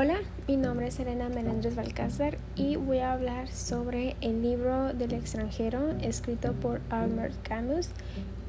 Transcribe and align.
Hola, 0.00 0.20
mi 0.46 0.56
nombre 0.56 0.86
es 0.86 1.00
Elena 1.00 1.28
Melendres 1.28 1.74
Balcázar 1.74 2.38
y 2.54 2.76
voy 2.76 2.98
a 2.98 3.12
hablar 3.12 3.48
sobre 3.48 4.14
el 4.20 4.42
libro 4.42 4.92
del 4.94 5.12
extranjero 5.12 5.90
escrito 6.00 6.52
por 6.52 6.80
Albert 6.88 7.34
Camus. 7.42 7.88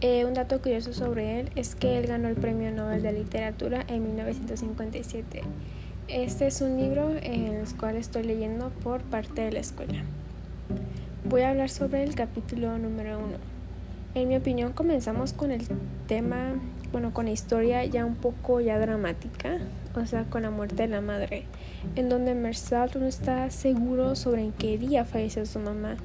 Eh, 0.00 0.24
un 0.24 0.32
dato 0.32 0.62
curioso 0.62 0.94
sobre 0.94 1.40
él 1.40 1.50
es 1.54 1.74
que 1.74 1.98
él 1.98 2.06
ganó 2.06 2.28
el 2.28 2.36
Premio 2.36 2.72
Nobel 2.72 3.02
de 3.02 3.12
Literatura 3.12 3.84
en 3.88 4.04
1957. 4.04 5.42
Este 6.08 6.46
es 6.46 6.62
un 6.62 6.78
libro 6.78 7.10
en 7.10 7.48
el 7.48 7.76
cual 7.76 7.96
estoy 7.96 8.22
leyendo 8.22 8.70
por 8.82 9.02
parte 9.02 9.42
de 9.42 9.52
la 9.52 9.60
escuela. 9.60 10.02
Voy 11.28 11.42
a 11.42 11.50
hablar 11.50 11.68
sobre 11.68 12.04
el 12.04 12.14
capítulo 12.14 12.78
número 12.78 13.18
uno. 13.18 13.36
En 14.14 14.28
mi 14.28 14.36
opinión 14.36 14.72
comenzamos 14.72 15.34
con 15.34 15.50
el 15.50 15.66
tema, 16.08 16.54
bueno, 16.94 17.12
con 17.12 17.24
la 17.24 17.32
historia 17.32 17.84
ya 17.84 18.06
un 18.06 18.14
poco 18.14 18.60
ya 18.60 18.78
dramática, 18.78 19.58
o 19.96 20.06
sea, 20.06 20.22
con 20.30 20.42
la 20.42 20.52
muerte 20.52 20.76
de 20.76 20.86
la 20.86 21.00
madre, 21.00 21.42
en 21.96 22.08
donde 22.08 22.36
Mersal 22.36 22.88
no 22.94 23.06
está 23.06 23.50
seguro 23.50 24.14
sobre 24.14 24.44
en 24.44 24.52
qué 24.52 24.78
día 24.78 25.04
falleció 25.04 25.44
su 25.44 25.58
mamá. 25.58 25.96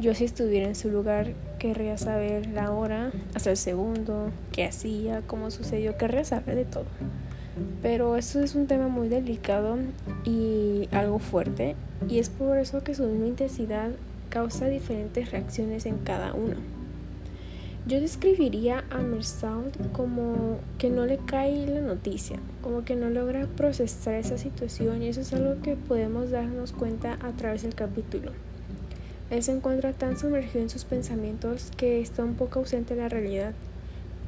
Yo 0.00 0.14
si 0.14 0.24
estuviera 0.24 0.66
en 0.66 0.74
su 0.74 0.88
lugar 0.88 1.34
querría 1.58 1.98
saber 1.98 2.46
la 2.46 2.72
hora, 2.72 3.12
hasta 3.34 3.50
el 3.50 3.58
segundo, 3.58 4.30
qué 4.50 4.64
hacía, 4.64 5.20
cómo 5.26 5.50
sucedió, 5.50 5.98
querría 5.98 6.24
saber 6.24 6.54
de 6.54 6.64
todo. 6.64 6.86
Pero 7.82 8.16
eso 8.16 8.40
es 8.42 8.54
un 8.54 8.66
tema 8.66 8.88
muy 8.88 9.10
delicado 9.10 9.76
y 10.24 10.88
algo 10.92 11.18
fuerte, 11.18 11.76
y 12.08 12.20
es 12.20 12.30
por 12.30 12.56
eso 12.56 12.82
que 12.82 12.94
su 12.94 13.02
misma 13.02 13.26
intensidad 13.26 13.90
causa 14.30 14.64
diferentes 14.64 15.30
reacciones 15.30 15.84
en 15.84 15.98
cada 15.98 16.32
uno. 16.32 16.77
Yo 17.88 18.02
describiría 18.02 18.84
a 18.90 18.98
Mersal 18.98 19.72
como 19.94 20.58
que 20.76 20.90
no 20.90 21.06
le 21.06 21.16
cae 21.16 21.66
la 21.66 21.80
noticia, 21.80 22.38
como 22.60 22.84
que 22.84 22.94
no 22.96 23.08
logra 23.08 23.46
procesar 23.46 24.16
esa 24.16 24.36
situación 24.36 25.02
y 25.02 25.08
eso 25.08 25.22
es 25.22 25.32
algo 25.32 25.62
que 25.62 25.74
podemos 25.74 26.30
darnos 26.30 26.72
cuenta 26.72 27.18
a 27.22 27.32
través 27.32 27.62
del 27.62 27.74
capítulo. 27.74 28.32
Él 29.30 29.42
se 29.42 29.52
encuentra 29.52 29.94
tan 29.94 30.18
sumergido 30.18 30.60
en 30.60 30.68
sus 30.68 30.84
pensamientos 30.84 31.72
que 31.78 32.02
está 32.02 32.24
un 32.24 32.34
poco 32.34 32.58
ausente 32.58 32.94
de 32.94 33.00
la 33.00 33.08
realidad. 33.08 33.54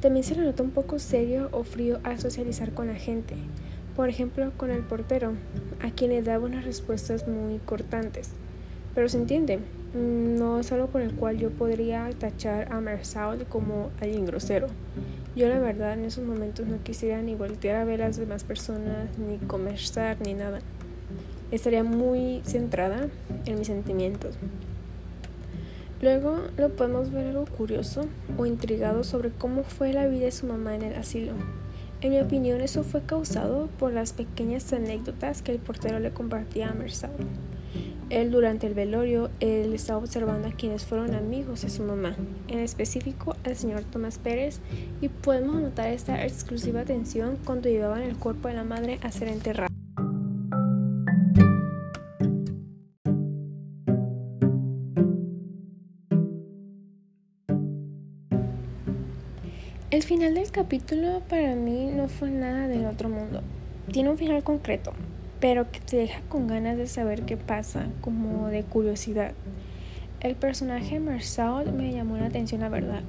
También 0.01 0.23
se 0.23 0.33
le 0.33 0.41
nota 0.41 0.63
un 0.63 0.71
poco 0.71 0.97
serio 0.97 1.47
o 1.51 1.63
frío 1.63 1.99
al 2.01 2.19
socializar 2.19 2.73
con 2.73 2.87
la 2.87 2.95
gente, 2.95 3.35
por 3.95 4.09
ejemplo 4.09 4.51
con 4.57 4.71
el 4.71 4.81
portero, 4.81 5.33
a 5.83 5.91
quien 5.91 6.09
le 6.09 6.23
daba 6.23 6.47
unas 6.47 6.65
respuestas 6.65 7.27
muy 7.27 7.59
cortantes. 7.59 8.31
Pero 8.93 9.09
se 9.09 9.17
entiende, 9.17 9.59
Mm, 9.93 10.37
no 10.37 10.59
es 10.59 10.71
algo 10.71 10.87
por 10.87 11.01
el 11.01 11.13
cual 11.13 11.37
yo 11.37 11.49
podría 11.49 12.09
tachar 12.17 12.71
a 12.71 12.79
Mersal 12.79 13.45
como 13.47 13.89
alguien 13.99 14.25
grosero. 14.25 14.67
Yo 15.35 15.49
la 15.49 15.59
verdad 15.59 15.93
en 15.93 16.05
esos 16.05 16.23
momentos 16.23 16.65
no 16.67 16.81
quisiera 16.81 17.21
ni 17.21 17.35
voltear 17.35 17.75
a 17.75 17.83
ver 17.83 18.01
a 18.01 18.07
las 18.07 18.17
demás 18.17 18.45
personas, 18.45 19.17
ni 19.17 19.37
conversar, 19.47 20.17
ni 20.21 20.33
nada. 20.33 20.59
Estaría 21.51 21.83
muy 21.83 22.41
centrada 22.45 23.09
en 23.45 23.57
mis 23.57 23.67
sentimientos. 23.67 24.35
Luego 26.01 26.37
lo 26.57 26.69
podemos 26.69 27.11
ver 27.11 27.27
algo 27.27 27.45
curioso 27.45 28.05
o 28.37 28.45
intrigado 28.45 29.03
sobre 29.03 29.29
cómo 29.29 29.63
fue 29.63 29.91
la 29.91 30.07
vida 30.07 30.25
de 30.25 30.31
su 30.31 30.47
mamá 30.47 30.73
en 30.73 30.83
el 30.83 30.95
asilo. 30.95 31.33
En 31.99 32.11
mi 32.11 32.19
opinión 32.19 32.61
eso 32.61 32.83
fue 32.83 33.01
causado 33.01 33.67
por 33.77 33.91
las 33.91 34.13
pequeñas 34.13 34.71
anécdotas 34.71 35.41
que 35.41 35.51
el 35.51 35.59
portero 35.59 35.99
le 35.99 36.11
compartía 36.11 36.69
a 36.69 36.73
Mersal. 36.73 37.11
Él 38.11 38.29
durante 38.29 38.67
el 38.67 38.73
velorio, 38.73 39.29
él 39.39 39.73
estaba 39.73 39.99
observando 39.99 40.49
a 40.49 40.51
quienes 40.51 40.83
fueron 40.83 41.15
amigos 41.15 41.61
de 41.61 41.69
su 41.69 41.81
mamá, 41.81 42.17
en 42.49 42.59
específico 42.59 43.37
al 43.45 43.55
señor 43.55 43.83
Tomás 43.83 44.17
Pérez, 44.17 44.59
y 44.99 45.07
podemos 45.07 45.61
notar 45.61 45.87
esta 45.87 46.21
exclusiva 46.25 46.81
atención 46.81 47.37
cuando 47.45 47.69
llevaban 47.69 48.01
el 48.01 48.17
cuerpo 48.17 48.49
de 48.49 48.55
la 48.55 48.65
madre 48.65 48.99
a 49.01 49.13
ser 49.13 49.29
enterrado. 49.29 49.69
El 59.89 60.03
final 60.03 60.33
del 60.33 60.51
capítulo 60.51 61.21
para 61.29 61.55
mí 61.55 61.89
no 61.93 62.09
fue 62.09 62.29
nada 62.29 62.67
del 62.67 62.87
otro 62.87 63.07
mundo. 63.07 63.41
Tiene 63.89 64.09
un 64.09 64.17
final 64.17 64.43
concreto, 64.43 64.91
pero 65.41 65.71
que 65.71 65.79
te 65.79 65.97
deja 65.97 66.21
con 66.29 66.47
ganas 66.47 66.77
de 66.77 66.85
saber 66.85 67.23
qué 67.23 67.35
pasa, 67.35 67.87
como 67.99 68.47
de 68.47 68.63
curiosidad. 68.63 69.33
El 70.19 70.35
personaje 70.35 70.99
Marsault 70.99 71.71
me 71.71 71.91
llamó 71.91 72.17
la 72.17 72.27
atención, 72.27 72.61
la 72.61 72.69
verdad, 72.69 73.01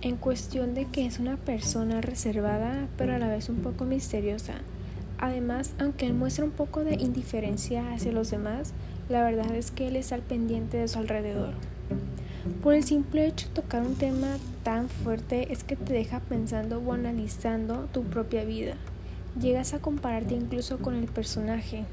en 0.00 0.16
cuestión 0.16 0.74
de 0.74 0.86
que 0.86 1.06
es 1.06 1.20
una 1.20 1.36
persona 1.36 2.00
reservada, 2.00 2.88
pero 2.98 3.14
a 3.14 3.18
la 3.18 3.28
vez 3.28 3.48
un 3.48 3.58
poco 3.58 3.84
misteriosa. 3.84 4.54
Además, 5.18 5.72
aunque 5.78 6.06
él 6.06 6.14
muestra 6.14 6.44
un 6.44 6.50
poco 6.50 6.82
de 6.82 6.96
indiferencia 6.96 7.92
hacia 7.92 8.10
los 8.10 8.32
demás, 8.32 8.72
la 9.08 9.22
verdad 9.22 9.54
es 9.54 9.70
que 9.70 9.86
él 9.86 9.94
está 9.94 10.16
al 10.16 10.22
pendiente 10.22 10.78
de 10.78 10.88
su 10.88 10.98
alrededor. 10.98 11.54
Por 12.60 12.74
el 12.74 12.82
simple 12.82 13.26
hecho 13.26 13.46
de 13.48 13.54
tocar 13.54 13.82
un 13.82 13.94
tema 13.94 14.36
tan 14.64 14.88
fuerte 14.88 15.52
es 15.52 15.62
que 15.62 15.76
te 15.76 15.92
deja 15.92 16.18
pensando 16.20 16.82
o 16.84 16.92
analizando 16.92 17.88
tu 17.92 18.02
propia 18.02 18.44
vida. 18.44 18.74
Llegas 19.40 19.72
a 19.72 19.78
compararte 19.78 20.34
incluso 20.34 20.78
con 20.78 20.96
el 20.96 21.06
personaje. 21.06 21.84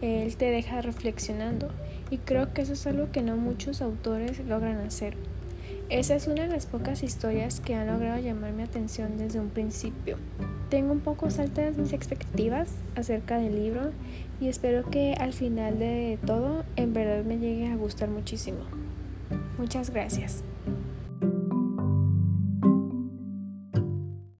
Él 0.00 0.36
te 0.36 0.50
deja 0.50 0.80
reflexionando 0.80 1.68
y 2.10 2.18
creo 2.18 2.52
que 2.54 2.62
eso 2.62 2.72
es 2.72 2.86
algo 2.86 3.10
que 3.12 3.22
no 3.22 3.36
muchos 3.36 3.82
autores 3.82 4.38
logran 4.46 4.78
hacer. 4.78 5.16
Esa 5.90 6.14
es 6.14 6.26
una 6.26 6.44
de 6.44 6.48
las 6.48 6.64
pocas 6.64 7.02
historias 7.02 7.60
que 7.60 7.74
han 7.74 7.88
logrado 7.88 8.18
llamar 8.18 8.52
mi 8.52 8.62
atención 8.62 9.18
desde 9.18 9.38
un 9.38 9.50
principio. 9.50 10.16
Tengo 10.70 10.92
un 10.92 11.00
poco 11.00 11.28
altas 11.38 11.76
mis 11.76 11.92
expectativas 11.92 12.70
acerca 12.96 13.38
del 13.38 13.54
libro 13.54 13.92
y 14.40 14.48
espero 14.48 14.88
que 14.88 15.12
al 15.12 15.34
final 15.34 15.78
de 15.78 16.18
todo 16.24 16.64
en 16.76 16.94
verdad 16.94 17.22
me 17.24 17.38
llegue 17.38 17.66
a 17.66 17.76
gustar 17.76 18.08
muchísimo. 18.08 18.60
Muchas 19.58 19.90
gracias. 19.90 20.42